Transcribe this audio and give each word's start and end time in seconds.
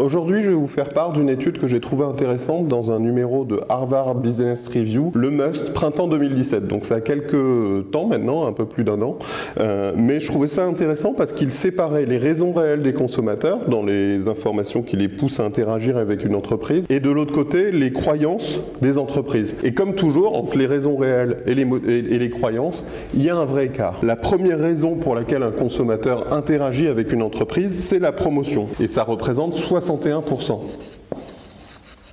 Aujourd'hui, 0.00 0.40
je 0.40 0.48
vais 0.48 0.56
vous 0.56 0.66
faire 0.66 0.88
part 0.88 1.12
d'une 1.12 1.28
étude 1.28 1.58
que 1.58 1.66
j'ai 1.66 1.78
trouvée 1.78 2.06
intéressante 2.06 2.66
dans 2.68 2.90
un 2.90 3.00
numéro 3.00 3.44
de 3.44 3.60
Harvard 3.68 4.14
Business 4.14 4.66
Review, 4.66 5.12
le 5.14 5.30
Must, 5.30 5.74
printemps 5.74 6.06
2017. 6.06 6.66
Donc 6.66 6.86
ça 6.86 6.94
a 6.94 7.00
quelques 7.02 7.90
temps 7.90 8.06
maintenant, 8.06 8.46
un 8.46 8.54
peu 8.54 8.64
plus 8.64 8.82
d'un 8.82 9.02
an. 9.02 9.18
Euh, 9.60 9.92
mais 9.94 10.18
je 10.18 10.28
trouvais 10.28 10.48
ça 10.48 10.64
intéressant 10.64 11.12
parce 11.12 11.34
qu'il 11.34 11.52
séparait 11.52 12.06
les 12.06 12.16
raisons 12.16 12.52
réelles 12.52 12.80
des 12.80 12.94
consommateurs 12.94 13.68
dans 13.68 13.82
les 13.82 14.26
informations 14.26 14.80
qui 14.80 14.96
les 14.96 15.08
poussent 15.08 15.38
à 15.38 15.44
interagir 15.44 15.98
avec 15.98 16.24
une 16.24 16.34
entreprise 16.34 16.86
et 16.88 17.00
de 17.00 17.10
l'autre 17.10 17.34
côté, 17.34 17.70
les 17.70 17.92
croyances 17.92 18.60
des 18.80 18.96
entreprises. 18.96 19.54
Et 19.62 19.74
comme 19.74 19.94
toujours, 19.94 20.34
entre 20.34 20.56
les 20.56 20.66
raisons 20.66 20.96
réelles 20.96 21.40
et 21.44 21.54
les, 21.54 21.66
et 21.86 22.18
les 22.18 22.30
croyances, 22.30 22.86
il 23.12 23.22
y 23.22 23.28
a 23.28 23.36
un 23.36 23.44
vrai 23.44 23.66
écart. 23.66 23.98
La 24.02 24.16
première 24.16 24.60
raison 24.60 24.94
pour 24.94 25.14
laquelle 25.14 25.42
un 25.42 25.50
consommateur 25.50 26.32
interagit 26.32 26.88
avec 26.88 27.12
une 27.12 27.20
entreprise, 27.20 27.78
c'est 27.84 27.98
la 27.98 28.12
promotion. 28.12 28.66
Et 28.80 28.88
ça 28.88 29.04
représente 29.04 29.52
60 29.52 29.89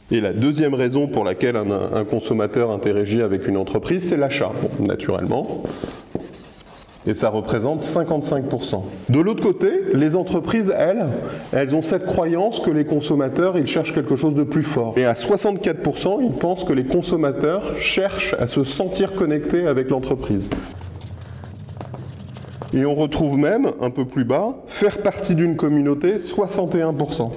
et 0.09 0.21
la 0.21 0.31
deuxième 0.31 0.73
raison 0.73 1.07
pour 1.07 1.23
laquelle 1.25 1.57
un, 1.57 2.05
consommateur 2.05 2.71
interagit 2.71 3.21
avec 3.21 3.47
une 3.47 3.57
entreprise, 3.57 4.07
c'est 4.07 4.17
l'achat, 4.17 4.51
naturellement. 4.79 5.45
Et 7.05 7.13
ça 7.13 7.29
représente 7.29 7.81
55%. 7.81 8.83
De 9.09 9.19
l'autre 9.19 9.43
côté, 9.43 9.69
les 9.93 10.15
entreprises, 10.15 10.73
elles, 10.77 11.07
elles 11.53 11.75
ont 11.75 11.81
cette 11.81 12.05
croyance 12.05 12.59
que 12.59 12.71
les 12.71 12.85
consommateurs, 12.85 13.57
ils 13.57 13.67
cherchent 13.67 13.93
quelque 13.93 14.15
chose 14.15 14.33
de 14.33 14.43
plus 14.43 14.63
fort. 14.63 14.93
Et 14.97 15.05
à 15.05 15.13
64%, 15.13 16.21
ils 16.21 16.31
pensent 16.31 16.63
que 16.63 16.73
les 16.73 16.85
consommateurs 16.85 17.77
cherchent 17.77 18.35
à 18.39 18.47
se 18.47 18.63
sentir 18.63 19.13
connectés 19.13 19.67
avec 19.67 19.89
l'entreprise. 19.89 20.49
Et 22.73 22.85
on 22.85 22.95
retrouve 22.95 23.37
même, 23.37 23.71
un 23.81 23.89
peu 23.89 24.05
plus 24.05 24.25
bas, 24.25 24.55
faire 24.67 25.01
partie 25.01 25.35
d'une 25.35 25.55
communauté, 25.55 26.17
61%. 26.17 27.31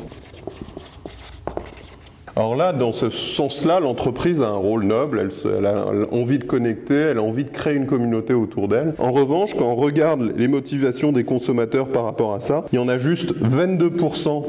Alors 2.41 2.57
là, 2.57 2.73
dans 2.73 2.91
ce 2.91 3.11
sens-là, 3.11 3.81
l'entreprise 3.81 4.41
a 4.41 4.47
un 4.47 4.57
rôle 4.57 4.85
noble, 4.85 5.29
elle, 5.45 5.67
a 5.67 5.85
envie 6.11 6.39
de 6.39 6.45
connecter, 6.45 6.95
elle 6.95 7.19
a 7.19 7.23
envie 7.23 7.45
de 7.45 7.51
créer 7.51 7.75
une 7.75 7.85
communauté 7.85 8.33
autour 8.33 8.67
d'elle. 8.67 8.95
En 8.99 9.11
revanche, 9.11 9.51
quand 9.53 9.67
on 9.67 9.75
regarde 9.75 10.33
les 10.39 10.49
motivations 10.49 11.13
des 11.13 11.25
consommateurs 11.25 11.89
par 11.89 12.05
rapport 12.05 12.33
à 12.33 12.41
ça, 12.41 12.65
il 12.73 12.77
y 12.77 12.79
en 12.79 12.89
a 12.89 12.97
juste 12.97 13.35
22% 13.35 14.43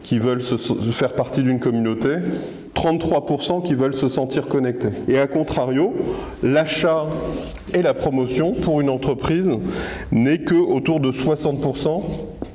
qui 0.00 0.18
veulent 0.18 0.42
se 0.42 0.58
faire 0.58 1.14
partie 1.14 1.42
d'une 1.42 1.60
communauté, 1.60 2.16
33% 2.74 3.64
qui 3.64 3.72
veulent 3.72 3.94
se 3.94 4.08
sentir 4.08 4.46
connectés. 4.46 4.90
Et 5.08 5.18
à 5.18 5.26
contrario, 5.26 5.94
l'achat 6.42 7.06
et 7.72 7.80
la 7.80 7.94
promotion 7.94 8.52
pour 8.52 8.82
une 8.82 8.90
entreprise 8.90 9.50
n'est 10.12 10.40
que 10.40 10.56
autour 10.56 11.00
de 11.00 11.10
60% 11.10 12.02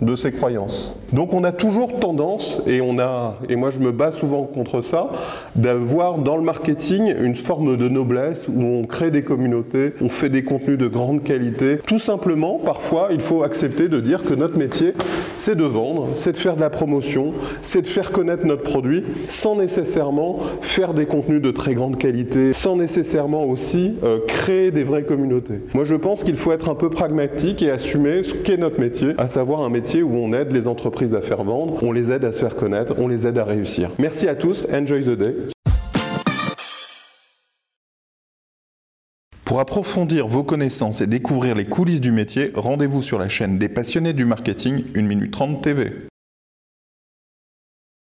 de 0.01 0.15
ses 0.15 0.31
croyances. 0.31 0.95
Donc 1.13 1.33
on 1.33 1.43
a 1.43 1.51
toujours 1.51 1.99
tendance, 1.99 2.61
et 2.67 2.81
on 2.81 2.99
a, 2.99 3.37
et 3.49 3.55
moi 3.55 3.69
je 3.71 3.79
me 3.79 3.91
bats 3.91 4.11
souvent 4.11 4.43
contre 4.43 4.81
ça, 4.81 5.09
d'avoir 5.55 6.19
dans 6.19 6.37
le 6.37 6.43
marketing 6.43 7.13
une 7.19 7.35
forme 7.35 7.77
de 7.77 7.89
noblesse 7.89 8.47
où 8.47 8.61
on 8.61 8.85
crée 8.85 9.11
des 9.11 9.23
communautés, 9.23 9.93
on 10.01 10.09
fait 10.09 10.29
des 10.29 10.43
contenus 10.43 10.77
de 10.77 10.87
grande 10.87 11.23
qualité. 11.23 11.79
Tout 11.85 11.99
simplement, 11.99 12.59
parfois, 12.63 13.09
il 13.11 13.21
faut 13.21 13.43
accepter 13.43 13.87
de 13.87 13.99
dire 13.99 14.23
que 14.23 14.33
notre 14.33 14.57
métier, 14.57 14.93
c'est 15.35 15.55
de 15.55 15.63
vendre, 15.63 16.09
c'est 16.15 16.33
de 16.33 16.37
faire 16.37 16.55
de 16.55 16.61
la 16.61 16.69
promotion, 16.69 17.31
c'est 17.61 17.81
de 17.81 17.87
faire 17.87 18.11
connaître 18.11 18.45
notre 18.45 18.63
produit, 18.63 19.03
sans 19.27 19.55
nécessairement 19.55 20.39
faire 20.61 20.93
des 20.93 21.05
contenus 21.05 21.41
de 21.41 21.51
très 21.51 21.73
grande 21.73 21.97
qualité, 21.97 22.53
sans 22.53 22.75
nécessairement 22.75 23.45
aussi 23.45 23.95
euh, 24.03 24.19
créer 24.27 24.71
des 24.71 24.83
vraies 24.83 25.03
communautés. 25.03 25.61
Moi 25.73 25.85
je 25.85 25.95
pense 25.95 26.23
qu'il 26.23 26.35
faut 26.35 26.51
être 26.51 26.69
un 26.69 26.75
peu 26.75 26.89
pragmatique 26.89 27.63
et 27.63 27.71
assumer 27.71 28.23
ce 28.23 28.33
qu'est 28.33 28.57
notre 28.57 28.79
métier, 28.79 29.13
à 29.17 29.27
savoir 29.27 29.61
un 29.61 29.69
où 29.97 30.15
on 30.15 30.33
aide 30.33 30.51
les 30.51 30.67
entreprises 30.67 31.15
à 31.15 31.21
faire 31.21 31.43
vendre, 31.43 31.83
on 31.83 31.91
les 31.91 32.11
aide 32.11 32.23
à 32.23 32.31
se 32.31 32.39
faire 32.39 32.55
connaître, 32.55 32.95
on 32.99 33.07
les 33.07 33.25
aide 33.25 33.37
à 33.37 33.43
réussir. 33.43 33.89
Merci 33.97 34.27
à 34.27 34.35
tous, 34.35 34.67
enjoy 34.71 35.03
the 35.03 35.17
day. 35.17 35.35
Pour 39.43 39.59
approfondir 39.59 40.27
vos 40.27 40.43
connaissances 40.43 41.01
et 41.01 41.07
découvrir 41.07 41.55
les 41.55 41.65
coulisses 41.65 42.01
du 42.01 42.11
métier, 42.11 42.51
rendez-vous 42.53 43.01
sur 43.01 43.17
la 43.17 43.27
chaîne 43.27 43.57
des 43.57 43.67
passionnés 43.67 44.13
du 44.13 44.23
marketing 44.23 44.83
1 44.95 45.01
minute 45.01 45.31
30 45.31 45.61
TV. 45.63 45.91